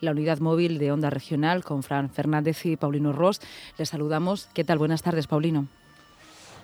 la 0.00 0.12
unidad 0.12 0.40
móvil 0.40 0.78
de 0.78 0.92
Onda 0.92 1.10
Regional 1.10 1.64
con 1.64 1.82
Fran 1.82 2.10
Fernández 2.10 2.64
y 2.66 2.76
Paulino 2.76 3.12
Ross. 3.12 3.40
Les 3.78 3.88
saludamos. 3.88 4.48
¿Qué 4.54 4.64
tal? 4.64 4.78
Buenas 4.78 5.02
tardes, 5.02 5.26
Paulino. 5.26 5.66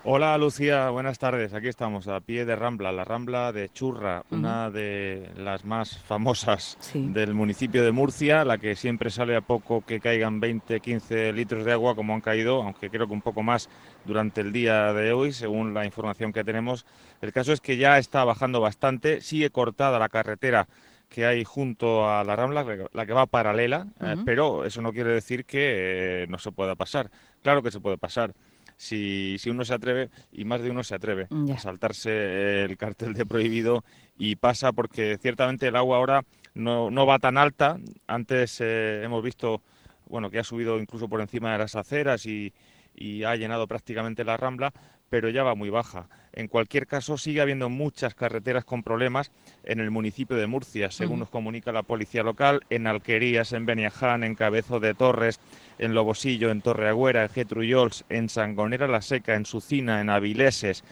Hola 0.09 0.39
Lucía, 0.39 0.89
buenas 0.91 1.19
tardes. 1.19 1.53
Aquí 1.53 1.67
estamos 1.67 2.07
a 2.07 2.21
pie 2.21 2.45
de 2.45 2.55
Rambla, 2.55 2.93
la 2.93 3.03
Rambla 3.03 3.51
de 3.51 3.71
Churra, 3.71 4.23
una 4.31 4.71
de 4.71 5.29
las 5.37 5.65
más 5.65 5.99
famosas 5.99 6.79
del 6.95 7.35
municipio 7.35 7.83
de 7.83 7.91
Murcia, 7.91 8.45
la 8.45 8.57
que 8.59 8.77
siempre 8.77 9.11
sale 9.11 9.35
a 9.35 9.41
poco 9.41 9.85
que 9.85 9.99
caigan 9.99 10.39
20, 10.39 10.79
15 10.79 11.33
litros 11.33 11.65
de 11.65 11.73
agua 11.73 11.97
como 11.97 12.15
han 12.15 12.21
caído, 12.21 12.63
aunque 12.63 12.89
creo 12.89 13.09
que 13.09 13.15
un 13.15 13.21
poco 13.21 13.43
más 13.43 13.69
durante 14.05 14.43
el 14.43 14.53
día 14.53 14.93
de 14.93 15.13
hoy, 15.13 15.33
según 15.33 15.75
la 15.75 15.85
información 15.85 16.33
que 16.33 16.45
tenemos. 16.45 16.87
El 17.21 17.33
caso 17.33 17.53
es 17.53 17.61
que 17.61 17.77
ya 17.77 17.99
está 17.99 18.23
bajando 18.23 18.61
bastante, 18.61 19.21
sigue 19.21 19.51
cortada 19.51 19.99
la 19.99 20.09
carretera 20.09 20.69
que 21.09 21.25
hay 21.27 21.45
junto 21.45 22.09
a 22.09 22.25
la 22.25 22.37
Rambla, 22.37 22.89
la 22.93 23.07
que 23.07 23.13
va 23.13 23.27
paralela, 23.27 23.87
eh, 24.01 24.17
pero 24.25 24.65
eso 24.65 24.83
no 24.83 24.93
quiere 24.93 25.11
decir 25.11 25.45
que 25.45 26.23
eh, 26.23 26.27
no 26.29 26.39
se 26.39 26.53
pueda 26.53 26.75
pasar. 26.75 27.11
Claro 27.43 27.63
que 27.63 27.71
se 27.71 27.81
puede 27.81 27.97
pasar 27.99 28.35
si, 28.77 29.37
si 29.39 29.51
uno 29.51 29.65
se 29.65 29.75
atreve, 29.75 30.11
y 30.33 30.45
más 30.45 30.61
de 30.61 30.71
uno 30.71 30.85
se 30.85 30.95
atreve, 30.95 31.29
a 31.53 31.59
saltarse 31.59 32.65
el 32.65 32.77
cartel 32.77 33.15
de 33.15 33.25
prohibido 33.25 33.85
y 34.19 34.37
pasa 34.37 34.73
porque 34.73 35.19
ciertamente 35.19 35.69
el 35.69 35.77
agua 35.77 35.99
ahora 35.99 36.25
no, 36.55 36.91
no 36.91 37.07
va 37.07 37.19
tan 37.19 37.39
alta. 37.39 37.79
Antes 38.07 38.61
eh, 38.61 39.03
hemos 39.05 39.23
visto 39.23 39.63
bueno, 40.09 40.31
que 40.31 40.39
ha 40.39 40.45
subido 40.45 40.79
incluso 40.79 41.09
por 41.09 41.21
encima 41.21 41.53
de 41.53 41.59
las 41.59 41.75
aceras 41.75 42.27
y, 42.27 42.53
y 42.95 43.25
ha 43.25 43.37
llenado 43.37 43.67
prácticamente 43.67 44.25
la 44.25 44.37
rambla, 44.37 44.73
pero 45.11 45.29
ya 45.29 45.43
va 45.43 45.55
muy 45.55 45.71
baja. 45.71 46.09
En 46.33 46.49
cualquier 46.49 46.87
caso, 46.87 47.17
sigue 47.17 47.41
habiendo 47.41 47.69
muchas 47.71 48.15
carreteras 48.15 48.65
con 48.65 48.83
problemas 48.83 49.31
en 49.65 49.81
el 49.81 49.91
municipio 49.91 50.37
de 50.37 50.47
Murcia, 50.47 50.91
según 50.91 51.21
nos 51.21 51.31
comunica 51.31 51.73
la 51.73 51.83
policía 51.83 52.23
local, 52.23 52.61
en 52.69 52.87
Alquerías, 52.87 53.53
en 53.53 53.65
Beniaján, 53.65 54.23
en 54.23 54.35
Cabezo 54.35 54.79
de 54.79 54.95
Torres, 54.95 55.41
en 55.79 55.95
Lobosillo, 55.95 56.51
en 56.51 56.61
Torreagüera, 56.61 57.23
en 57.23 57.31
Getrullols, 57.31 58.05
en 58.11 58.29
Sangonera 58.29 58.87
la 58.87 59.01
Seca, 59.01 59.35
en 59.35 59.47
Sucina, 59.47 60.01
en 60.01 60.11
Avileses, 60.11 60.85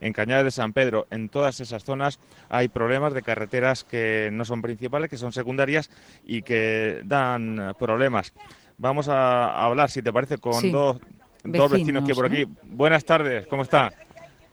en 0.00 0.12
Cañada 0.12 0.44
de 0.44 0.50
San 0.50 0.72
Pedro, 0.72 1.06
en 1.10 1.28
todas 1.28 1.60
esas 1.60 1.84
zonas 1.84 2.18
hay 2.48 2.68
problemas 2.68 3.12
de 3.12 3.22
carreteras 3.22 3.84
que 3.84 4.30
no 4.32 4.44
son 4.44 4.62
principales, 4.62 5.10
que 5.10 5.16
son 5.16 5.32
secundarias 5.32 5.90
y 6.24 6.42
que 6.42 7.00
dan 7.04 7.74
problemas. 7.78 8.32
Vamos 8.78 9.08
a 9.08 9.62
hablar, 9.62 9.90
si 9.90 10.00
te 10.00 10.12
parece, 10.12 10.38
con 10.38 10.72
dos, 10.72 10.98
dos 11.44 11.70
vecinos 11.70 12.04
que 12.06 12.14
por 12.14 12.26
aquí. 12.26 12.46
Buenas 12.62 13.04
tardes, 13.04 13.46
¿cómo 13.46 13.62
está? 13.62 13.92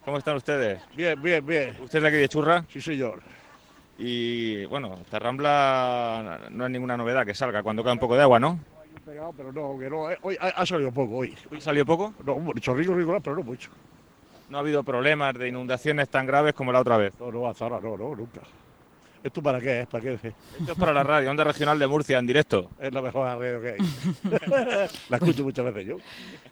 ¿Cómo 0.05 0.17
están 0.17 0.37
ustedes? 0.37 0.81
Bien, 0.95 1.21
bien, 1.21 1.45
bien. 1.45 1.75
¿Usted 1.81 1.99
es 1.99 2.01
de 2.03 2.07
aquí 2.07 2.17
de 2.17 2.29
Churra? 2.29 2.63
Sí, 2.69 2.79
señor. 2.79 3.21
Y 3.97 4.65
bueno, 4.65 4.99
esta 5.01 5.19
rambla 5.19 6.47
no 6.49 6.65
es 6.65 6.71
ninguna 6.71 6.95
novedad 6.95 7.25
que 7.25 7.33
salga 7.33 7.63
cuando 7.63 7.83
cae 7.83 7.93
un 7.93 7.99
poco 7.99 8.15
de 8.15 8.21
agua, 8.21 8.39
¿no? 8.39 8.59
pero 9.35 9.51
no, 9.51 9.77
que 9.79 9.89
no. 9.89 10.11
Eh, 10.11 10.17
hoy 10.21 10.37
ha, 10.39 10.65
salido 10.65 10.91
poco 10.91 11.17
hoy. 11.17 11.35
¿Hoy 11.51 11.61
salió 11.61 11.85
poco? 11.85 12.13
No, 12.25 12.53
chorrillo 12.59 12.93
regular, 12.93 13.21
pero 13.21 13.37
no 13.37 13.43
mucho. 13.43 13.69
¿No 14.49 14.57
ha 14.57 14.61
habido 14.61 14.83
problemas 14.83 15.33
de 15.35 15.47
inundaciones 15.47 16.09
tan 16.09 16.25
graves 16.25 16.53
como 16.53 16.71
la 16.71 16.81
otra 16.81 16.97
vez? 16.97 17.13
No, 17.19 17.31
no, 17.31 17.47
hasta 17.47 17.65
ahora 17.65 17.79
no, 17.81 17.97
no, 17.97 18.15
nunca. 18.15 18.41
¿Esto 19.27 19.43
para 19.43 19.59
qué 19.59 19.81
es? 19.81 19.87
¿Para 19.87 20.01
qué? 20.01 20.13
Esto 20.13 20.31
es 20.71 20.77
para 20.77 20.93
la 20.93 21.03
radio, 21.03 21.29
Onda 21.29 21.43
Regional 21.43 21.77
de 21.77 21.85
Murcia, 21.85 22.17
en 22.17 22.25
directo. 22.25 22.69
Es 22.79 22.93
la 22.93 23.01
mejor 23.01 23.25
radio 23.25 23.61
que 23.61 23.69
hay. 23.71 23.77
la 25.09 25.17
escucho 25.17 25.43
muchas 25.43 25.65
veces 25.65 25.85
yo. 25.85 25.97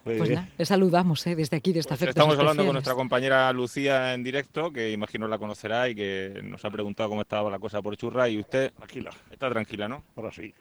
Pues, 0.03 0.37
le 0.57 0.65
saludamos 0.65 1.25
¿eh? 1.25 1.35
desde 1.35 1.55
aquí, 1.55 1.71
de 1.71 1.79
esta 1.79 1.95
pues 1.95 2.09
Estamos 2.09 2.37
hablando 2.37 2.65
con 2.65 2.73
nuestra 2.73 2.93
compañera 2.93 3.51
Lucía 3.53 4.13
en 4.13 4.23
directo, 4.23 4.71
que 4.73 4.91
imagino 4.91 5.25
la 5.27 5.37
conocerá 5.37 5.87
y 5.87 5.95
que 5.95 6.41
nos 6.43 6.65
ha 6.65 6.69
preguntado 6.69 7.07
cómo 7.07 7.21
estaba 7.21 7.49
la 7.49 7.59
cosa 7.59 7.81
por 7.81 7.95
Churra. 7.95 8.27
Y 8.27 8.39
usted 8.39 8.73
tranquila. 8.73 9.11
está 9.31 9.49
tranquila, 9.49 9.87
¿no? 9.87 10.03
Ahora 10.17 10.31
sí. 10.31 10.53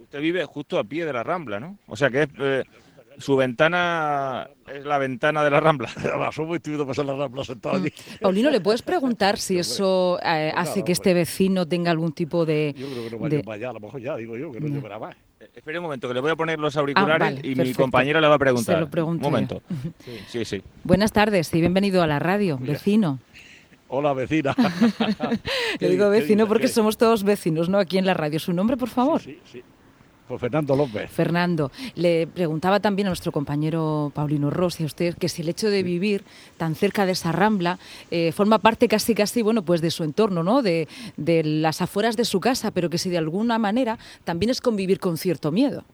Usted 0.00 0.20
vive 0.20 0.44
justo 0.46 0.78
a 0.78 0.84
pie 0.84 1.04
de 1.04 1.12
la 1.12 1.22
Rambla, 1.22 1.60
¿no? 1.60 1.78
O 1.86 1.96
sea 1.96 2.10
que 2.10 2.22
es, 2.22 2.28
eh, 2.38 2.64
su 3.18 3.36
ventana 3.36 4.48
es 4.72 4.84
la 4.84 4.98
ventana 4.98 5.44
de 5.44 5.50
la 5.50 5.60
Rambla. 5.60 5.88
Somos 6.32 6.60
muy 6.64 6.86
pasar 6.86 7.04
la 7.04 7.14
Rambla 7.14 7.44
sentado 7.44 7.76
allí. 7.76 7.88
Mm. 7.88 8.18
Paulino, 8.20 8.50
¿le 8.50 8.60
puedes 8.60 8.82
preguntar 8.82 9.38
si 9.38 9.58
eso 9.58 10.18
eh, 10.24 10.52
hace 10.54 10.84
que 10.84 10.92
este 10.92 11.14
vecino 11.14 11.66
tenga 11.66 11.90
algún 11.90 12.12
tipo 12.12 12.44
de... 12.44 12.74
Yo 12.76 12.86
creo 12.86 13.04
que 13.04 13.10
no 13.10 13.18
vaya 13.18 13.36
de... 13.36 13.44
para 13.44 13.54
allá, 13.56 13.70
a 13.70 13.72
lo 13.72 13.80
mejor 13.80 14.00
ya, 14.00 14.16
digo 14.16 14.36
yo, 14.36 14.52
que 14.52 14.60
no, 14.60 14.68
llevará 14.68 14.98
más. 14.98 15.16
Eh, 15.40 15.50
espere 15.54 15.78
un 15.78 15.84
momento, 15.84 16.08
que 16.08 16.14
le 16.14 16.20
voy 16.20 16.30
a 16.30 16.36
poner 16.36 16.58
los 16.58 16.76
auriculares 16.76 17.38
ah, 17.38 17.46
y 17.46 17.54
mi 17.54 17.72
compañero 17.74 18.20
le 18.20 18.28
va 18.28 18.34
a 18.34 18.38
preguntar. 18.38 18.76
Se 18.76 18.80
lo 18.80 18.90
pregunto 18.90 19.26
un 19.26 19.32
momento. 19.32 19.62
Sí, 20.28 20.44
sí, 20.44 20.62
Buenas 20.84 21.12
tardes 21.12 21.52
y 21.54 21.60
bienvenido 21.60 22.02
a 22.02 22.06
la 22.06 22.18
radio, 22.18 22.58
vecino. 22.60 23.18
Hola, 23.88 24.14
vecina. 24.14 24.56
Le 25.78 25.90
digo 25.90 26.08
vecino 26.08 26.46
porque 26.46 26.66
somos 26.66 26.96
todos 26.96 27.24
vecinos, 27.24 27.68
¿no? 27.68 27.78
Aquí 27.78 27.98
en 27.98 28.06
la 28.06 28.14
radio. 28.14 28.40
¿Su 28.40 28.54
nombre, 28.54 28.78
por 28.78 28.88
favor? 28.88 29.20
Sí, 29.20 29.38
sí. 29.44 29.62
Pues 30.32 30.40
Fernando 30.40 30.74
López. 30.74 31.10
Fernando, 31.10 31.70
le 31.94 32.26
preguntaba 32.26 32.80
también 32.80 33.06
a 33.06 33.10
nuestro 33.10 33.32
compañero 33.32 34.10
Paulino 34.14 34.48
Rossi 34.48 34.82
a 34.82 34.86
usted 34.86 35.14
que 35.14 35.28
si 35.28 35.42
el 35.42 35.50
hecho 35.50 35.68
de 35.68 35.82
vivir 35.82 36.24
tan 36.56 36.74
cerca 36.74 37.04
de 37.04 37.12
esa 37.12 37.32
rambla 37.32 37.78
eh, 38.10 38.32
forma 38.32 38.58
parte 38.58 38.88
casi 38.88 39.14
casi 39.14 39.42
bueno 39.42 39.60
pues 39.62 39.82
de 39.82 39.90
su 39.90 40.04
entorno, 40.04 40.42
¿no? 40.42 40.62
De, 40.62 40.88
las 41.44 41.82
afueras 41.82 42.16
de 42.16 42.24
su 42.24 42.40
casa, 42.40 42.70
pero 42.70 42.88
que 42.88 42.96
si 42.96 43.10
de 43.10 43.18
alguna 43.18 43.58
manera 43.58 43.98
también 44.24 44.48
es 44.48 44.62
convivir 44.62 45.00
con 45.00 45.18
cierto 45.18 45.52
miedo. 45.52 45.84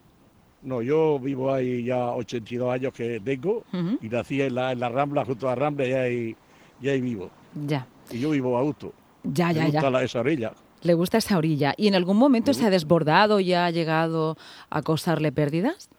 No, 0.61 0.81
yo 0.81 1.19
vivo 1.19 1.53
ahí 1.53 1.83
ya 1.83 2.11
82 2.11 2.73
años 2.73 2.93
que 2.93 3.19
tengo 3.19 3.65
y 4.01 4.07
nací 4.07 4.41
en 4.41 4.55
la, 4.55 4.73
Rambla, 4.73 5.25
junto 5.25 5.47
a 5.47 5.51
la 5.51 5.55
Rambla 5.55 5.85
y 5.85 5.91
ahí, 5.91 6.35
y 6.81 6.87
ahí 6.87 7.01
vivo. 7.01 7.29
Ya. 7.67 7.85
Y 8.09 8.19
yo 8.19 8.29
vivo 8.29 8.57
a 8.57 8.61
gusto. 8.61 8.93
Ya, 9.25 9.51
ya, 9.51 9.67
ya. 9.67 9.89
La, 9.89 10.01
esa 10.01 10.21
orilla. 10.21 10.53
Le 10.81 10.93
gusta 10.93 11.17
esa 11.17 11.37
orilla. 11.37 11.73
¿Y 11.77 11.87
en 11.87 11.95
algún 11.95 12.17
momento 12.17 12.53
se 12.53 12.65
ha 12.65 12.69
desbordado 12.69 13.39
y 13.39 13.53
ha 13.53 13.69
llegado 13.69 14.37
a 14.69 14.81
causarle 14.81 15.31
pérdidas? 15.31 15.89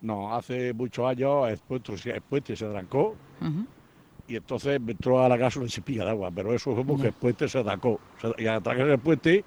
No, 0.00 0.34
hace 0.34 0.72
muchos 0.72 1.06
años 1.06 1.48
el 1.48 1.58
puente, 2.20 2.56
se 2.56 2.66
trancó 2.66 3.16
y 4.28 4.36
entonces 4.36 4.80
me 4.80 4.92
entró 4.92 5.22
a 5.22 5.28
la 5.28 5.38
casa 5.38 5.60
una 5.60 5.68
chispilla 5.68 6.04
de 6.04 6.10
agua, 6.10 6.30
pero 6.34 6.52
eso 6.52 6.74
fue 6.74 6.84
porque 6.84 7.08
el 7.08 7.12
puente 7.12 7.48
se 7.48 7.62
trancó. 7.62 8.00
Y 8.38 8.46
al 8.46 8.62
trancar 8.62 8.88
el 8.88 8.98
puente, 8.98 9.44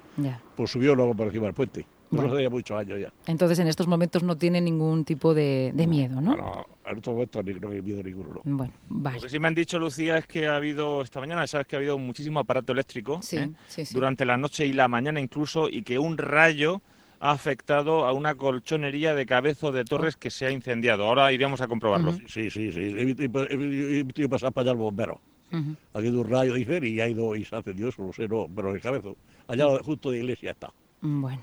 pues 0.56 0.72
subió 0.72 0.96
luego 0.96 1.14
por 1.14 1.28
encima 1.28 1.46
del 1.46 1.54
puente. 1.54 1.86
Bueno. 2.12 2.34
hace 2.34 2.50
muchos 2.50 2.78
años 2.78 3.00
ya. 3.00 3.14
Entonces 3.28 3.60
en 3.60 3.68
estos 3.68 3.88
momentos 3.88 4.24
no 4.24 4.38
tiene 4.38 4.62
ningún 4.62 5.06
tipo 5.06 5.34
de, 5.34 5.74
miedo, 5.88 6.22
¿no? 6.22 6.36
No, 6.36 6.66
en 6.86 6.98
estos 6.98 7.14
momentos 7.14 7.46
no 7.62 7.70
hay 7.70 7.82
miedo 7.82 8.02
ninguno. 8.04 8.42
Bueno, 8.44 8.74
vale. 8.88 9.18
Lo 9.18 9.24
que 9.24 9.30
sí 9.30 9.40
me 9.40 9.48
han 9.48 9.56
dicho, 9.56 9.78
Lucía, 9.80 10.18
es 10.18 10.28
que 10.28 10.48
ha 10.48 10.56
habido, 10.56 11.02
esta 11.02 11.20
mañana, 11.20 11.46
sabes 11.48 11.68
que 11.68 11.76
ha 11.76 11.80
habido 11.80 11.98
muchísimo 11.98 12.40
aparato 12.40 12.74
eléctrico 12.74 13.20
¿eh? 13.32 13.52
durante 13.92 14.26
la 14.26 14.38
noche 14.38 14.66
y 14.66 14.74
la 14.74 14.88
mañana 14.88 15.20
incluso, 15.20 15.70
y 15.70 15.84
que 15.84 16.00
un 16.00 16.18
rayo 16.18 16.82
ha 17.20 17.32
afectado 17.32 18.06
a 18.06 18.14
una 18.14 18.36
colchonería 18.36 19.14
de 19.14 19.26
cabezo 19.26 19.72
de 19.72 19.84
torres 19.84 20.16
que 20.16 20.30
se 20.30 20.46
ha 20.46 20.52
incendiado. 20.52 21.06
Ahora 21.06 21.32
iremos 21.32 21.62
a 21.62 21.68
comprobarlo. 21.68 22.14
Sí, 22.28 22.50
sí, 22.50 22.72
sí. 22.72 22.96
He 22.98 24.04
visto 24.04 24.30
pasar 24.30 24.54
para 24.54 24.64
allá 24.64 24.72
el 24.72 24.78
bombero. 24.78 25.20
Ha 25.52 25.98
habido 25.98 26.22
un 26.22 26.30
rayo, 26.30 26.54
dice, 26.54 26.80
y 26.88 27.02
ha 27.02 27.08
ido 27.08 27.36
y 27.36 27.44
se 27.44 27.56
ha 27.56 27.60
encendido 27.60 27.90
eso, 27.90 28.04
no 28.04 28.14
sé, 28.14 28.28
no, 28.28 28.48
pero 28.56 28.74
el 28.74 28.82
cabezo. 28.82 29.18
Allá 29.48 29.66
justo 29.84 30.12
de 30.12 30.20
iglesia 30.20 30.52
está. 30.52 30.72
Bueno. 31.02 31.42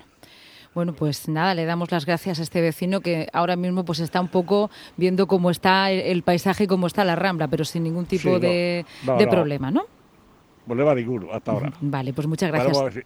Bueno, 0.77 0.93
pues 0.93 1.27
nada, 1.27 1.55
le 1.55 1.65
damos 1.65 1.89
las 1.89 2.05
gracias 2.05 2.39
a 2.39 2.43
este 2.43 2.61
vecino 2.61 3.01
que 3.01 3.29
ahora 3.33 3.55
mismo 3.55 3.83
pues 3.83 3.99
está 3.99 4.21
un 4.21 4.27
poco 4.27 4.69
viendo 4.95 5.25
cómo 5.25 5.49
está 5.49 5.89
el, 5.89 6.21
paisaje 6.21 6.65
y 6.65 6.67
cómo 6.67 6.85
está 6.85 7.03
la 7.03 7.15
rambla, 7.15 7.47
pero 7.47 7.65
sin 7.65 7.81
ningún 7.81 8.05
tipo 8.05 8.37
de, 8.37 8.85
problema, 9.27 9.71
¿no? 9.71 9.87
Problema 10.67 10.93
ninguno 10.93 11.33
hasta 11.33 11.51
ahora. 11.51 11.73
Vale, 11.81 12.13
pues 12.13 12.27
muchas 12.27 12.51
gracias. 12.51 13.03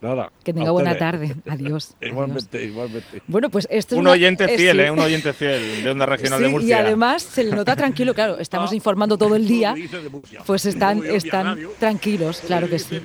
Nada, 0.00 0.32
que 0.42 0.54
tenga 0.54 0.70
buena 0.70 0.96
tarde. 0.96 1.36
Adiós. 1.46 1.94
igualmente, 2.00 2.64
igualmente. 2.64 3.20
Bueno, 3.26 3.50
pues 3.50 3.68
esto 3.70 3.98
un 3.98 4.06
oyente 4.06 4.48
fiel, 4.48 4.80
¿eh? 4.80 4.90
Un 4.90 4.98
oyente 4.98 5.34
fiel 5.34 5.84
de 5.84 5.90
Onda 5.90 6.06
Regional 6.06 6.40
de 6.40 6.48
Murcia. 6.48 6.68
Y 6.68 6.72
además 6.72 7.22
se 7.22 7.44
le 7.44 7.54
nota 7.54 7.76
tranquilo, 7.76 8.14
claro, 8.14 8.38
estamos 8.38 8.70
ah. 8.72 8.74
informando 8.74 9.18
todo 9.18 9.36
el 9.36 9.46
día. 9.46 9.74
Pues 10.46 10.64
están, 10.64 11.04
están 11.04 11.58
tranquilos, 11.78 12.40
claro 12.46 12.66
que 12.66 12.78
sí. 12.78 12.98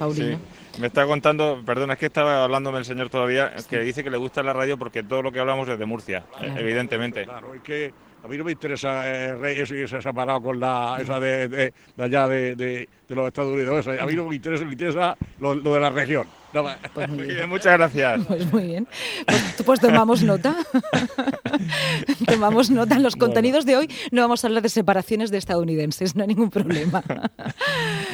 Paulino. 0.00 0.49
Me 0.80 0.86
está 0.86 1.04
contando, 1.04 1.62
perdón, 1.64 1.90
es 1.90 1.98
que 1.98 2.06
estaba 2.06 2.42
hablándome 2.42 2.78
el 2.78 2.86
señor 2.86 3.10
todavía, 3.10 3.52
que 3.68 3.80
dice 3.80 4.02
que 4.02 4.10
le 4.10 4.16
gusta 4.16 4.42
la 4.42 4.54
radio 4.54 4.78
porque 4.78 5.02
todo 5.02 5.20
lo 5.20 5.30
que 5.30 5.38
hablamos 5.38 5.68
es 5.68 5.78
de 5.78 5.84
Murcia, 5.84 6.24
evidentemente. 6.56 7.24
Claro, 7.24 7.54
es 7.54 7.60
que 7.60 7.92
a 8.24 8.28
mí 8.28 8.38
no 8.38 8.44
me 8.44 8.52
interesa 8.52 9.06
eh, 9.06 9.34
Reyes 9.34 9.70
y 9.70 9.86
se 9.86 9.98
ha 9.98 10.02
separado 10.02 10.40
con 10.40 10.58
la 10.58 10.96
esa 10.98 11.20
de, 11.20 11.48
de, 11.48 11.72
allá 11.98 12.26
de, 12.28 12.56
de, 12.56 12.88
los 13.08 13.26
Estados 13.26 13.52
Unidos. 13.52 13.86
A 13.88 14.06
mí 14.06 14.14
no 14.14 14.26
me 14.26 14.36
interesa, 14.36 14.64
me 14.64 14.72
interesa 14.72 15.16
lo 15.38 15.54
de 15.54 15.80
la 15.80 15.90
región. 15.90 16.26
Pues 16.52 17.08
muchas 17.48 17.78
gracias. 17.78 18.26
Pues 18.26 18.52
muy 18.52 18.66
bien. 18.66 18.88
Pues, 19.26 19.62
pues 19.64 19.80
tomamos 19.80 20.22
nota. 20.22 20.56
tomamos 22.26 22.70
nota. 22.70 22.96
En 22.96 23.02
los 23.02 23.16
contenidos 23.16 23.64
de 23.64 23.76
hoy 23.76 23.90
no 24.10 24.22
vamos 24.22 24.44
a 24.44 24.48
hablar 24.48 24.62
de 24.62 24.68
separaciones 24.68 25.30
de 25.30 25.38
estadounidenses, 25.38 26.16
no 26.16 26.22
hay 26.22 26.28
ningún 26.28 26.50
problema. 26.50 27.02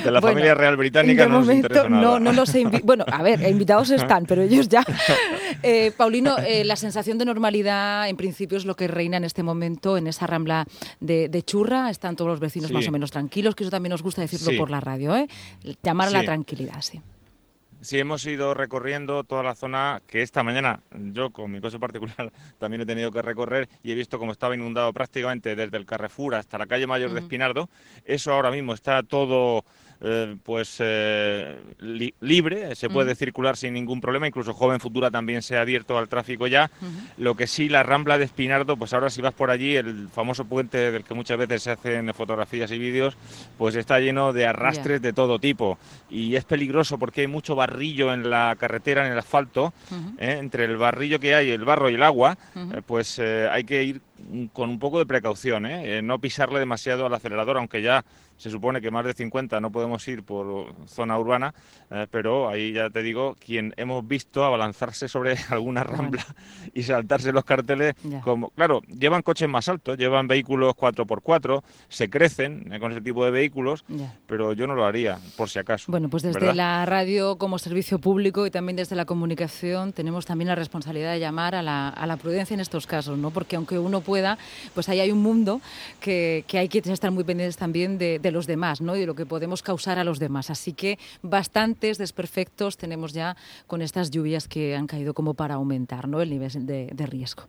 De 0.05 0.11
la 0.11 0.21
familia 0.21 0.55
real 0.55 0.77
británica 0.77 1.27
no 1.27 1.41
momento, 1.41 1.89
No, 1.89 2.21
no 2.21 2.33
los 2.33 2.55
he 2.55 2.65
Bueno, 2.83 3.05
a 3.11 3.23
ver, 3.23 3.49
invitados 3.49 3.91
están, 3.91 4.27
pero 4.27 4.43
ellos 4.43 4.69
ya. 4.69 4.85
Eh, 5.63 5.91
Paulino, 5.97 6.37
eh, 6.39 6.65
la 6.65 6.77
sensación 6.77 7.19
de 7.19 7.25
normalidad 7.25 8.09
en 8.09 8.17
principio 8.17 8.59
es 8.59 8.67
lo 8.67 8.77
que 8.77 8.89
reina 8.89 9.17
en 9.17 9.25
este 9.25 9.43
momento 9.43 9.97
en 9.97 10.07
esa 10.07 10.27
rambla 10.27 10.67
de, 11.01 11.43
Churra. 11.45 11.91
Están 11.91 12.15
todos 12.15 12.29
los 12.29 12.41
vecinos 12.41 12.71
más 12.71 12.87
o 12.87 12.93
menos 12.93 13.11
tranquilos, 13.11 13.55
que 13.55 13.65
eso 13.65 13.71
también 13.71 13.91
nos 13.91 14.03
gusta 14.03 14.21
decirlo 14.21 14.57
por 14.59 14.71
la 14.71 14.81
radio, 14.81 15.17
¿eh? 15.17 15.29
Llamar 15.83 16.09
a 16.09 16.11
la 16.11 16.25
tranquilidad, 16.25 16.83
sí. 16.83 17.01
Sí, 17.81 17.99
hemos 17.99 18.25
ido 18.27 18.55
recorriendo 18.55 19.23
toda 19.23 19.43
la 19.43 19.55
zona 19.55 20.01
que 20.07 20.23
esta 20.23 20.43
mañana 20.43 20.81
yo, 20.93 21.31
con 21.31 21.53
mi 21.53 21.61
coche 21.61 21.79
particular, 21.79 22.33
también 22.59 22.81
he 22.81 22.87
tenido 22.87 23.13
que 23.13 23.23
recorrer 23.23 23.69
y 23.83 23.93
he 23.93 23.95
visto 23.95 24.19
cómo 24.19 24.33
estaba 24.33 24.55
inundado 24.55 24.93
prácticamente 24.93 25.55
desde 25.55 25.77
el 25.77 25.87
Carrefour 25.87 26.35
hasta 26.35 26.59
la 26.59 26.67
calle 26.67 26.87
Mayor 26.87 27.13
de 27.13 27.21
Espinardo. 27.21 27.69
Eso 28.05 28.33
ahora 28.33 28.51
mismo 28.51 28.73
está 28.73 29.03
todo 29.03 29.65
eh, 30.01 30.37
pues 30.43 30.77
eh, 30.81 31.57
libre, 32.21 32.75
se 32.75 32.91
puede 32.91 33.15
circular 33.15 33.57
sin 33.57 33.75
ningún 33.75 34.01
problema, 34.01 34.27
incluso 34.27 34.53
Joven 34.53 34.81
Futura 34.81 35.11
también 35.11 35.43
se 35.43 35.57
ha 35.57 35.63
abierto 35.63 35.97
al 35.97 36.09
tráfico 36.09 36.47
ya. 36.47 36.71
Lo 37.17 37.35
que 37.35 37.47
sí, 37.47 37.69
la 37.69 37.83
Rambla 37.83 38.19
de 38.19 38.25
Espinardo, 38.25 38.77
pues 38.77 38.93
ahora 38.93 39.11
si 39.11 39.23
vas 39.23 39.33
por 39.33 39.51
allí, 39.51 39.77
el 39.77 40.09
famoso 40.09 40.45
puente 40.45 40.93
del 40.93 41.05
que 41.05 41.15
muchas 41.15 41.39
veces 41.39 41.63
se 41.63 41.71
hacen 41.71 42.13
fotografías 42.15 42.71
y 42.71 42.79
vídeos, 42.79 43.17
pues 43.57 43.75
está 43.75 43.99
lleno 43.99 44.33
de 44.33 44.47
arrastres 44.47 45.01
de 45.01 45.13
todo 45.13 45.39
tipo. 45.39 45.79
Y 46.11 46.37
es 46.37 46.45
peligroso 46.45 46.99
porque 46.99 47.23
hay 47.23 47.27
mucho 47.27 47.57
barrillo 47.57 48.13
en 48.13 48.29
la 48.29 48.55
carretera, 48.59 49.07
en 49.07 49.13
el 49.13 49.19
asfalto, 49.19 49.73
¿eh? 50.19 50.37
entre 50.39 50.65
el 50.65 50.77
barrillo 50.77 51.19
que 51.19 51.35
hay, 51.35 51.51
el 51.51 51.65
barro 51.65 51.89
y 51.89 51.95
el 51.95 52.03
agua, 52.03 52.37
pues 52.87 53.19
hay 53.19 53.65
que 53.65 53.83
ir 53.83 54.01
con 54.53 54.71
un 54.71 54.79
poco 54.79 54.99
de 54.99 55.07
precaución, 55.07 55.67
no 56.03 56.19
pisarle 56.19 56.59
demasiado 56.59 57.07
al 57.07 57.15
acelerador, 57.15 57.59
aunque 57.59 57.83
ya 57.83 58.05
se 58.37 58.51
supone 58.51 58.81
que 58.81 58.91
más 58.91 59.05
de 59.05 59.15
50 59.15 59.61
no 59.61 59.71
podemos 59.71 60.07
ir 60.09 60.23
por 60.23 60.75
zona 60.87 61.19
urbana, 61.19 61.55
eh, 61.91 62.07
pero 62.11 62.49
ahí 62.49 62.73
ya 62.73 62.91
te 62.91 63.03
digo, 63.03 63.37
quien 63.45 63.73
hemos 63.77 64.07
visto 64.07 64.45
abalanzarse 64.45 65.09
sobre 65.09 65.37
alguna 65.51 65.85
rambla 65.85 66.25
y 66.75 66.83
saltarse 66.83 67.33
los 67.33 67.45
carteles, 67.45 67.95
como 68.23 68.51
claro, 68.51 68.83
llevan 68.83 69.23
coches 69.23 69.49
más 69.49 69.69
altos, 69.69 69.97
llevan 69.97 70.29
vehículos 70.29 70.75
4x4, 70.75 71.63
se 71.89 72.11
crecen 72.11 72.73
eh, 72.73 72.79
con 72.79 72.93
ese 72.93 73.01
tipo 73.01 73.25
de 73.25 73.31
vehículos, 73.31 73.85
pero 74.27 74.53
yo 74.53 74.67
no 74.67 74.75
lo 74.75 74.85
haría, 74.85 75.19
por 75.37 75.49
si 75.49 75.59
acaso. 75.59 75.91
Bueno, 75.91 76.09
pues 76.09 76.23
desde 76.23 76.55
la 76.55 76.85
radio 76.87 77.39
como 77.39 77.59
servicio 77.59 77.99
público 77.99 78.47
y 78.47 78.51
también 78.51 78.77
desde 78.77 78.97
la 78.97 79.05
comunicación 79.05 79.93
tenemos 79.93 80.27
también 80.27 80.49
la 80.49 80.55
responsabilidad 80.55 81.13
de 81.13 81.21
llamar 81.21 81.55
a 81.55 81.63
la, 81.63 81.89
a 81.89 82.07
la 82.07 82.17
prudencia 82.17 82.55
en 82.55 82.61
estos 82.61 82.87
casos, 82.87 83.19
¿no? 83.19 83.31
Porque 83.31 83.57
aunque 83.57 83.79
uno 83.79 84.01
pueda, 84.01 84.39
pues 84.75 84.89
ahí 84.89 85.01
hay 85.01 85.11
un 85.11 85.23
mundo 85.23 85.61
que, 86.01 86.45
que 86.47 86.59
hay 86.59 86.69
que 86.69 86.79
estar 86.79 87.11
muy 87.11 87.25
pendientes 87.25 87.57
también 87.57 87.99
de 87.99 88.21
de 88.26 88.26
los 88.31 88.47
demás 88.47 88.81
¿no? 88.81 88.97
y 88.97 89.01
de 89.01 89.07
lo 89.07 89.15
que 89.15 89.27
podemos 89.27 89.63
causar 89.63 89.99
a 89.99 90.05
los 90.05 90.19
demás. 90.19 90.51
Así 90.51 90.73
que 90.73 90.99
bastantes 91.23 91.99
desperfectos 91.99 92.77
tenemos 92.77 93.13
ya 93.13 93.37
con 93.67 93.83
estas 93.83 94.11
lluvias 94.11 94.49
que 94.49 94.77
han 94.77 94.87
caído 94.87 95.15
como 95.15 95.35
para 95.35 95.55
aumentar 95.55 96.09
¿no? 96.09 96.21
el 96.21 96.31
nivel 96.31 96.47
de, 96.67 97.07
riesgo. 97.07 97.45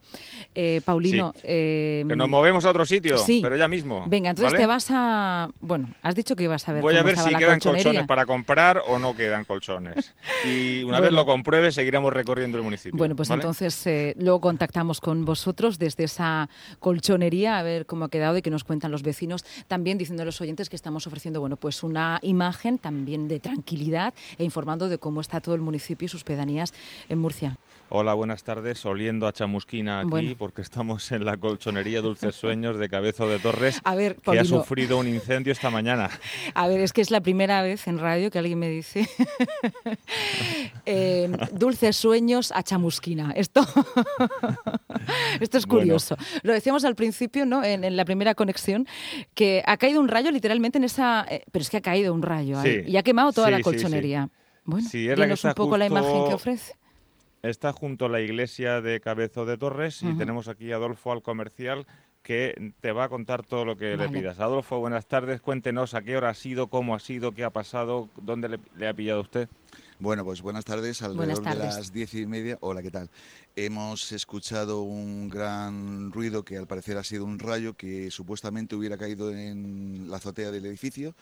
Eh, 0.56 0.82
Paulino. 0.84 1.34
Eh, 1.44 2.06
que 2.08 2.16
nos 2.16 2.30
movemos 2.30 2.66
a 2.66 2.70
otro 2.70 2.86
sitio, 2.86 3.18
sí. 3.18 3.40
pero 3.42 3.56
ya 3.56 3.68
mismo. 3.68 4.06
Venga, 4.08 4.30
entonces 4.32 4.58
te 4.58 4.66
vas 4.66 4.88
a. 4.90 5.50
Bueno, 5.60 5.90
has 6.02 6.16
dicho 6.16 6.36
que 6.36 6.44
ibas 6.44 6.68
a 6.68 6.74
ver. 6.74 6.82
Voy 6.82 6.96
a 6.96 7.04
ver 7.04 7.18
si 7.18 7.34
quedan 7.36 7.60
colchones 7.60 8.06
para 8.06 8.26
comprar 8.26 8.82
o 8.88 9.00
no 9.00 9.16
quedan 9.16 9.46
colchones. 9.46 10.14
Y 10.46 10.84
una 10.84 11.00
vez 11.00 11.12
lo 11.12 11.26
compruebe, 11.26 11.72
seguiremos 11.72 12.14
recorriendo 12.14 12.58
el 12.58 12.64
municipio. 12.64 12.98
Bueno, 12.98 13.16
pues 13.16 13.30
entonces 13.30 13.86
eh, 13.88 14.16
luego 14.20 14.42
contactamos 14.42 15.02
con 15.02 15.26
vosotros 15.26 15.80
desde 15.80 16.06
esa 16.06 16.50
colchonería 16.80 17.58
a 17.60 17.64
ver 17.64 17.86
cómo 17.86 18.06
ha 18.06 18.10
quedado 18.10 18.38
y 18.38 18.42
que 18.42 18.50
nos 18.50 18.64
cuentan 18.64 18.92
los 18.92 19.04
vecinos. 19.04 19.46
También 19.68 19.98
diciendo 19.98 20.24
a 20.24 20.26
los 20.26 20.40
oyentes 20.42 20.67
que 20.70 20.76
estamos 20.76 21.08
ofreciendo 21.08 21.40
bueno, 21.40 21.58
pues 21.58 21.84
una 21.84 22.20
imagen 22.22 22.78
también 22.78 23.28
de 23.28 23.40
tranquilidad 23.40 24.14
e 24.38 24.44
informando 24.44 24.90
de 24.90 24.98
cómo 24.98 25.22
está 25.22 25.42
todo 25.42 25.56
el 25.56 25.62
municipio 25.62 26.06
y 26.06 26.10
sus 26.10 26.24
pedanías 26.24 26.74
en 27.10 27.20
Murcia. 27.20 27.58
Hola, 27.90 28.14
buenas 28.16 28.44
tardes. 28.44 28.86
Oliendo 28.86 29.28
a 29.28 29.32
chamusquina 29.32 30.02
aquí 30.02 30.36
porque 30.36 30.62
estamos 30.62 31.10
en 31.14 31.24
la 31.24 31.38
colchonería 31.38 32.02
Dulces 32.02 32.36
Sueños 32.36 32.78
de 32.78 32.90
Cabezo 32.90 33.30
de 33.30 33.40
Torres, 33.40 33.82
que 34.24 34.40
ha 34.40 34.44
sufrido 34.44 34.98
un 34.98 35.08
incendio 35.08 35.54
esta 35.54 35.70
mañana. 35.70 36.10
A 36.54 36.68
ver, 36.68 36.82
es 36.82 36.92
que 36.92 37.00
es 37.00 37.12
la 37.12 37.22
primera 37.22 37.62
vez 37.62 37.88
en 37.88 37.98
radio 37.98 38.30
que 38.30 38.40
alguien 38.40 38.60
me 38.60 38.70
dice 38.70 39.08
eh, 40.86 41.32
Dulces 41.54 41.96
Sueños 41.96 42.52
a 42.54 42.62
chamusquina. 42.62 43.32
Esto, 43.32 43.66
Esto 45.40 45.58
es 45.58 45.66
curioso. 45.66 46.18
Lo 46.44 46.54
decíamos 46.54 46.84
al 46.86 46.96
principio, 46.96 47.46
¿no? 47.46 47.64
En, 47.64 47.96
la 47.96 48.06
primera 48.06 48.36
conexión, 48.36 48.86
que 49.34 49.64
ha 49.66 49.78
caído 49.78 50.00
un 50.02 50.08
rayo 50.08 50.30
literalmente 50.58 50.78
en 50.78 50.84
esa... 50.84 51.26
Eh, 51.30 51.44
pero 51.52 51.62
es 51.62 51.70
que 51.70 51.78
ha 51.78 51.82
caído 51.82 52.14
un 52.14 52.22
rayo 52.22 52.60
ahí 52.60 52.84
y 52.88 52.98
ha 52.98 53.04
quemado 53.04 53.32
toda 53.32 53.50
la 53.52 53.62
colchonería. 53.62 54.30
bueno, 54.66 54.88
dinos 54.92 55.44
un 55.44 55.54
poco 55.54 55.78
la 55.78 55.86
imagen 55.86 56.28
que 56.28 56.34
ofrece. 56.34 56.74
Está 57.44 57.72
junto 57.72 58.06
a 58.06 58.10
la 58.10 58.20
iglesia 58.20 58.82
de 58.82 59.00
Cabezo 59.00 59.46
de 59.46 59.58
Torres 59.58 60.02
y 60.02 60.14
tenemos 60.18 60.48
aquí 60.48 60.72
a 60.72 60.76
Adolfo 60.76 61.12
al 61.12 61.22
comercial 61.22 61.86
que 62.24 62.74
te 62.82 62.92
va 62.92 63.06
a 63.06 63.10
contar 63.10 63.46
todo 63.46 63.64
lo 63.64 63.78
que 63.78 63.96
le 63.96 64.10
pidas. 64.10 64.40
Adolfo, 64.40 64.80
buenas 64.80 65.08
tardes. 65.08 65.40
Cuéntenos 65.40 65.94
a 65.94 66.02
qué 66.02 66.18
hora 66.18 66.30
ha 66.30 66.34
sido, 66.34 66.68
cómo 66.68 66.94
ha 66.94 67.00
sido, 67.00 67.32
qué 67.32 67.46
ha 67.46 67.52
pasado, 67.52 68.10
dónde 68.18 68.60
le, 68.76 68.88
ha 68.88 68.94
pillado 68.94 69.22
usted. 69.22 69.48
Bueno, 70.00 70.24
pues 70.24 70.44
buenas 70.44 70.64
tardes. 70.64 71.02
Alrededor 71.02 71.44
de 71.44 71.56
las 71.56 71.92
diez 71.92 72.14
y 72.14 72.28
media. 72.28 72.60
Hola, 72.62 72.84
¿qué 72.84 72.92
tal? 72.92 73.10
Hemos 73.56 74.12
escuchado 74.12 74.84
un 74.84 75.28
gran 75.28 76.12
ruido 76.12 76.46
que 76.46 76.56
al 76.56 76.68
parecer 76.68 76.98
ha 76.98 77.04
sido 77.04 77.26
un 77.26 77.40
rayo 77.40 77.74
que 77.74 78.12
supuestamente 78.12 78.76
hubiera 78.76 78.96
caído 78.96 79.32
en 79.32 80.06
la 80.12 80.18
azotea 80.18 80.52
del 80.52 80.68
edificio 80.68 81.16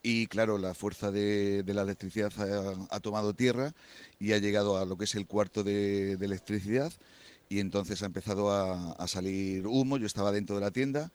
y 0.00 0.28
claro, 0.28 0.58
la 0.58 0.74
fuerza 0.74 1.10
de, 1.10 1.64
la 1.66 1.82
electricidad 1.82 2.32
ha, 2.88 3.00
tomado 3.00 3.34
tierra 3.34 3.72
y 4.20 4.32
ha 4.32 4.38
llegado 4.38 4.78
a 4.78 4.84
lo 4.84 4.96
que 4.96 5.04
es 5.04 5.16
el 5.16 5.26
cuarto 5.26 5.64
de, 5.64 6.12
electricidad 6.12 6.92
y 7.48 7.58
entonces 7.58 8.00
ha 8.04 8.06
empezado 8.06 8.52
a, 8.52 9.08
salir 9.08 9.66
humo. 9.66 9.96
Yo 9.98 10.06
estaba 10.06 10.30
dentro 10.30 10.54
de 10.54 10.60
la 10.60 10.70
tienda. 10.70 11.10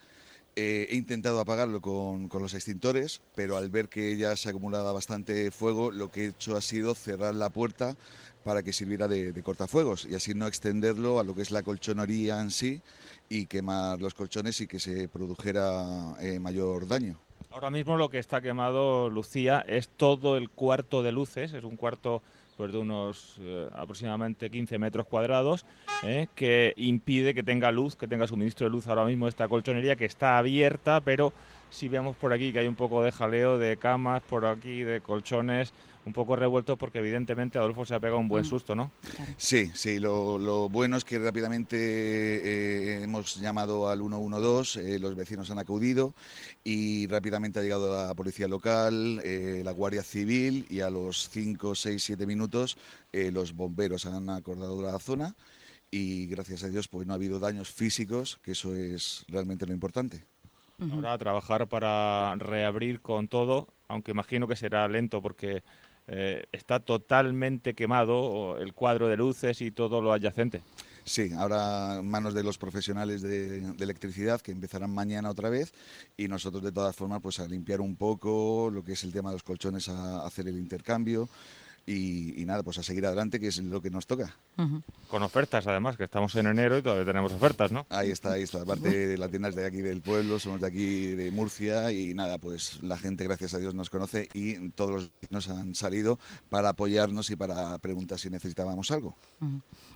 Eh, 0.58 0.88
he 0.90 0.96
intentado 0.96 1.42
apagarlo 1.42 1.82
con, 1.82 2.30
los 2.32 2.54
extintores, 2.54 3.22
pero 3.36 3.58
al 3.58 3.70
ver 3.70 3.90
que 3.90 4.16
ya 4.16 4.38
se 4.38 4.50
acumulaba 4.50 4.94
bastante 4.94 5.52
fuego, 5.52 5.92
lo 5.92 6.10
que 6.10 6.24
he 6.24 6.28
hecho 6.28 6.56
ha 6.56 6.62
sido 6.62 6.96
cerrar 6.96 7.36
la 7.36 7.50
puerta 7.50 7.98
para 8.46 8.64
que 8.64 8.72
sirviera 8.72 9.10
de, 9.10 9.34
cortafuegos 9.44 10.06
y 10.10 10.16
así 10.16 10.34
no 10.34 10.48
extenderlo 10.48 11.20
a 11.20 11.26
lo 11.26 11.36
que 11.36 11.42
es 11.42 11.52
la 11.52 11.62
colchonería 11.62 12.40
en 12.40 12.52
sí 12.52 12.82
y 13.28 13.48
quemar 13.48 14.00
los 14.00 14.14
colchones 14.14 14.62
y 14.62 14.68
que 14.68 14.80
se 14.80 15.10
produjera 15.10 16.16
eh, 16.22 16.40
mayor 16.40 16.88
daño. 16.88 17.20
Ahora 17.52 17.70
mismo 17.70 17.98
lo 17.98 18.08
que 18.08 18.20
está 18.20 18.40
quemado, 18.40 19.10
Lucía, 19.10 19.60
es 19.68 19.90
todo 19.90 20.38
el 20.38 20.50
cuarto 20.50 21.04
de 21.04 21.12
luces, 21.12 21.54
es 21.54 21.66
un 21.66 21.76
cuarto 21.76 22.22
pues, 22.58 22.72
de 22.72 22.78
unos 22.78 23.38
eh, 23.40 23.70
aproximadamente 23.74 24.50
15 24.50 24.78
metros 24.78 25.06
cuadrados, 25.06 25.66
eh, 26.04 26.28
que 26.36 26.74
impide 26.78 27.34
que 27.34 27.44
tenga 27.44 27.72
luz, 27.72 27.96
que 27.96 28.08
tenga 28.08 28.28
suministro 28.28 28.66
de 28.66 28.72
luz. 28.72 28.88
Ahora 28.88 29.06
mismo 29.06 29.28
esta 29.28 29.48
colchonería 29.48 29.96
que 29.96 30.06
está 30.06 30.38
abierta, 30.38 31.02
pero 31.02 31.34
si 31.70 31.88
vemos 31.88 32.16
por 32.16 32.34
aquí 32.34 32.52
que 32.52 32.60
hay 32.60 32.68
un 32.68 32.76
poco 32.76 33.04
de 33.04 33.12
jaleo 33.12 33.58
de 33.58 33.78
camas, 33.78 34.22
por 34.24 34.46
aquí 34.46 34.84
de 34.84 35.02
colchones, 35.02 35.74
un 36.06 36.14
poco 36.14 36.36
revuelto 36.36 36.78
porque 36.78 37.00
evidentemente 37.00 37.58
Adolfo 37.58 37.86
se 37.86 37.96
ha 37.96 38.00
pegado 38.00 38.20
un 38.20 38.28
buen 38.28 38.44
mm. 38.44 38.48
susto, 38.48 38.76
¿no? 38.76 38.92
Sí, 39.38 39.72
sí, 39.74 40.00
lo, 40.00 40.70
bueno 40.70 40.98
es 40.98 41.04
que 41.04 41.18
rápidamente 41.20 41.78
eh, 41.78 43.04
hemos 43.04 43.36
llamado 43.36 43.90
al 43.90 44.00
112, 44.00 44.96
eh, 44.96 45.00
los 45.00 45.16
vecinos 45.16 45.50
han 45.50 45.60
acudido 45.60 46.14
y 46.64 47.08
rápidamente 47.08 47.60
ha 47.60 47.64
llegado 47.64 48.08
la 48.08 48.14
policía 48.14 48.48
local, 48.48 49.20
eh, 49.24 49.62
la 49.64 49.72
Guardia 49.72 50.04
Civil 50.04 50.66
y 50.70 50.82
a 50.82 50.90
los 50.90 51.30
5, 51.30 51.76
6, 51.76 52.04
7 52.04 52.26
minutos 52.26 52.78
los 53.12 53.54
bomberos 53.54 54.06
han 54.06 54.30
acordado 54.30 54.82
la 54.82 55.00
zona 55.00 55.36
y 55.90 56.28
gracias 56.28 56.64
a 56.64 56.70
Dios 56.70 56.90
pues 56.90 57.08
no 57.08 57.14
ha 57.14 57.16
habido 57.16 57.40
daños 57.40 57.72
físicos, 57.72 58.40
que 58.44 58.52
eso 58.52 58.76
es 58.76 59.24
realmente 59.30 59.66
lo 59.66 59.72
importante. 59.72 60.26
Ahora 60.80 61.14
a 61.14 61.18
trabajar 61.18 61.68
para 61.68 62.36
reabrir 62.36 63.02
con 63.02 63.28
todo, 63.28 63.68
aunque 63.88 64.12
imagino 64.12 64.48
que 64.48 64.56
será 64.56 64.88
lento 64.88 65.22
porque 65.22 65.64
eh, 66.08 66.46
está 66.52 66.80
totalmente 66.80 67.74
quemado 67.74 68.58
el 68.58 68.74
cuadro 68.74 69.08
de 69.08 69.18
luces 69.18 69.62
y 69.62 69.72
todo 69.72 70.02
lo 70.02 70.12
adyacente. 70.12 70.62
Sí, 71.06 71.32
ahora 71.38 72.02
manos 72.04 72.34
de 72.34 72.44
los 72.44 72.58
profesionales 72.58 73.22
de, 73.22 73.58
electricidad 73.80 74.42
que 74.42 74.52
empezarán 74.52 74.94
mañana 74.94 75.30
otra 75.30 75.50
vez 75.50 75.72
y 76.18 76.28
nosotros 76.28 76.64
de 76.64 76.72
todas 76.72 76.96
formas 76.96 77.22
pues 77.22 77.40
a 77.40 77.48
limpiar 77.48 77.80
un 77.80 77.96
poco 77.96 78.70
lo 78.74 78.84
que 78.84 78.94
es 78.94 79.04
el 79.04 79.14
tema 79.14 79.30
de 79.30 79.36
los 79.36 79.44
colchones, 79.44 79.88
a 79.88 80.26
hacer 80.26 80.48
el 80.48 80.58
intercambio, 80.58 81.30
y, 81.88 82.46
nada, 82.46 82.64
pues 82.64 82.80
a 82.80 82.84
seguir 82.84 83.06
adelante, 83.06 83.40
que 83.40 83.48
es 83.48 83.60
lo 83.60 83.82
que 83.82 83.92
nos 83.92 84.08
toca. 84.08 84.36
Con 85.08 85.22
ofertas, 85.22 85.68
además, 85.68 85.98
que 85.98 86.06
estamos 86.06 86.36
en 86.36 86.48
enero 86.48 86.78
y 86.78 86.82
todavía 86.82 87.06
tenemos 87.06 87.32
ofertas, 87.32 87.72
¿no? 87.72 87.86
Ahí 87.90 88.10
está, 88.10 88.34
ahí 88.34 88.44
está. 88.44 88.62
Aparte, 88.62 89.18
la 89.18 89.30
tienda 89.30 89.50
es 89.50 89.56
de 89.56 89.66
aquí 89.66 89.82
del 89.82 90.02
pueblo, 90.02 90.40
somos 90.40 90.62
de 90.62 90.68
aquí 90.68 91.08
de 91.08 91.30
Murcia 91.30 91.92
y 91.92 92.14
nada, 92.16 92.40
pues 92.40 92.82
la 92.82 92.98
gente, 92.98 93.24
gracias 93.24 93.54
a 93.54 93.60
Dios, 93.60 93.76
nos 93.76 93.92
conoce 93.92 94.30
y 94.34 94.70
todos 94.70 94.92
los 94.92 95.12
nos 95.30 95.50
han 95.50 95.76
salido 95.76 96.20
para 96.50 96.70
apoyarnos 96.70 97.30
y 97.30 97.36
para 97.36 97.78
preguntar 97.80 98.18
si 98.18 98.30
necesitábamos 98.30 98.90
algo. 98.90 99.16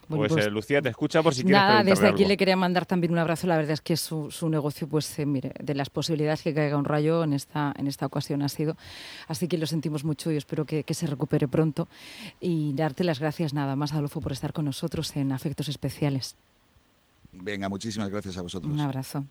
pues, 0.07 0.33
pues 0.33 0.45
eh, 0.45 0.49
Lucía, 0.49 0.81
te 0.81 0.89
escucha 0.89 1.23
por 1.23 1.33
si 1.33 1.43
quieres 1.43 1.59
Nada, 1.59 1.83
desde 1.83 2.07
aquí 2.07 2.25
le 2.25 2.37
quería 2.37 2.55
mandar 2.55 2.85
también 2.85 3.13
un 3.13 3.19
abrazo. 3.19 3.47
La 3.47 3.57
verdad 3.57 3.71
es 3.71 3.81
que 3.81 3.97
su, 3.97 4.29
su 4.29 4.49
negocio, 4.49 4.87
pues 4.87 5.17
eh, 5.17 5.25
mire, 5.25 5.53
de 5.59 5.73
las 5.73 5.89
posibilidades 5.89 6.43
que 6.43 6.53
caiga 6.53 6.77
un 6.77 6.85
rayo 6.85 7.23
en 7.23 7.33
esta, 7.33 7.73
en 7.77 7.87
esta 7.87 8.05
ocasión 8.05 8.41
ha 8.43 8.49
sido. 8.49 8.77
Así 9.27 9.47
que 9.47 9.57
lo 9.57 9.65
sentimos 9.65 10.03
mucho 10.03 10.31
y 10.31 10.37
espero 10.37 10.65
que, 10.65 10.83
que 10.83 10.93
se 10.93 11.07
recupere 11.07 11.47
pronto 11.47 11.78
y 12.39 12.73
darte 12.73 13.03
las 13.03 13.19
gracias 13.19 13.53
nada 13.53 13.75
más, 13.75 13.93
Adolfo, 13.93 14.21
por 14.21 14.31
estar 14.31 14.53
con 14.53 14.65
nosotros 14.65 15.15
en 15.15 15.31
Afectos 15.31 15.69
Especiales. 15.69 16.35
Venga, 17.31 17.69
muchísimas 17.69 18.09
gracias 18.09 18.37
a 18.37 18.41
vosotros. 18.41 18.71
Un 18.71 18.79
abrazo. 18.79 19.23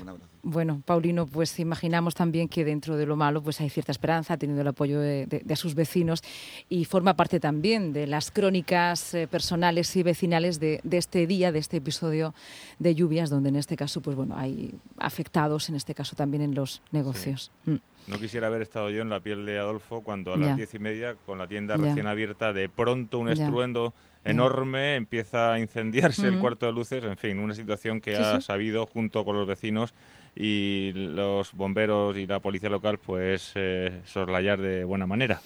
Un 0.00 0.08
abrazo. 0.08 0.28
Bueno, 0.42 0.82
Paulino, 0.84 1.26
pues 1.26 1.58
imaginamos 1.60 2.14
también 2.14 2.48
que 2.48 2.64
dentro 2.64 2.96
de 2.96 3.06
lo 3.06 3.14
malo 3.14 3.42
pues 3.42 3.60
hay 3.60 3.70
cierta 3.70 3.92
esperanza, 3.92 4.36
teniendo 4.36 4.62
el 4.62 4.68
apoyo 4.68 5.00
de, 5.00 5.42
sus 5.54 5.74
vecinos 5.74 6.22
y 6.68 6.84
forma 6.84 7.14
parte 7.14 7.40
también 7.40 7.92
de 7.92 8.06
las 8.06 8.30
crónicas 8.30 9.14
eh, 9.14 9.28
personales 9.28 9.94
y 9.94 10.02
vecinales 10.02 10.58
de, 10.58 10.80
este 10.90 11.26
día, 11.26 11.52
de 11.52 11.58
este 11.58 11.76
episodio 11.76 12.34
de 12.78 12.94
lluvias, 12.94 13.30
donde 13.30 13.50
en 13.50 13.56
este 13.56 13.76
caso 13.76 14.00
pues 14.00 14.16
bueno 14.16 14.36
hay 14.36 14.74
afectados, 14.98 15.68
en 15.68 15.76
este 15.76 15.94
caso 15.94 16.16
también 16.16 16.42
en 16.42 16.54
los 16.54 16.82
negocios. 16.90 17.50
Mm. 17.66 17.76
No 18.06 18.18
quisiera 18.18 18.48
haber 18.48 18.62
estado 18.62 18.90
yo 18.90 19.02
en 19.02 19.10
la 19.10 19.20
piel 19.20 19.46
de 19.46 19.58
Adolfo 19.58 20.02
cuando 20.02 20.34
a 20.34 20.36
las 20.36 20.56
diez 20.56 20.74
y 20.74 20.78
media, 20.78 21.14
con 21.24 21.38
la 21.38 21.46
tienda 21.46 21.76
recién 21.76 22.06
abierta, 22.06 22.52
de 22.52 22.68
pronto 22.68 23.18
un 23.18 23.28
estruendo 23.28 23.94
enorme, 24.24 24.96
empieza 24.96 25.52
a 25.52 25.58
incendiarse 25.58 26.28
el 26.28 26.38
cuarto 26.38 26.66
de 26.66 26.72
luces, 26.72 27.02
en 27.04 27.16
fin, 27.16 27.38
una 27.38 27.54
situación 27.54 28.00
que 28.00 28.16
ha 28.16 28.40
sabido 28.40 28.86
junto 28.86 29.24
con 29.24 29.36
los 29.36 29.46
vecinos 29.46 29.94
y 30.34 30.92
los 30.94 31.52
bomberos 31.52 32.16
y 32.16 32.26
la 32.26 32.40
policía 32.40 32.70
local 32.70 32.98
pues 32.98 33.52
eh, 33.54 34.00
soslayar 34.04 34.60
de 34.60 34.84
buena 34.84 35.06
manera. 35.06 35.40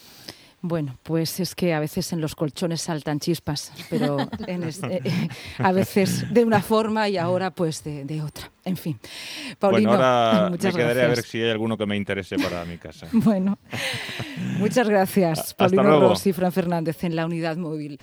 Bueno, 0.68 0.99
pues 1.04 1.38
es 1.38 1.54
que 1.54 1.73
a 1.75 1.78
veces 1.78 2.12
en 2.12 2.20
los 2.20 2.35
colchones 2.35 2.82
saltan 2.82 3.20
chispas, 3.20 3.73
pero 3.88 4.16
eh, 4.49 5.28
a 5.58 5.70
veces 5.70 6.26
de 6.35 6.44
una 6.44 6.61
forma 6.61 7.08
y 7.08 7.16
ahora 7.16 7.52
pues 7.52 7.85
de, 7.85 8.20
otra. 8.20 8.50
En 8.64 8.76
fin. 8.76 8.99
Paulino, 9.61 9.90
bueno, 9.90 10.04
ahora 10.04 10.50
me 10.50 10.58
quedaré 10.58 11.04
a 11.04 11.06
ver 11.06 11.23
si 11.23 11.40
hay 11.40 11.50
alguno 11.50 11.78
que 11.78 11.87
me 11.87 11.96
interese 11.96 12.37
para 12.37 12.64
mi 12.64 12.78
casa. 12.78 13.06
bueno, 13.12 13.61
muchas 14.58 14.88
gracias. 14.88 15.54
Paulino 15.54 16.00
Ross 16.00 16.26
y 16.26 16.32
Fran 16.32 16.50
Fernández 16.50 17.04
en 17.04 17.14
la 17.14 17.26
unidad 17.26 17.56
móvil. 17.56 17.94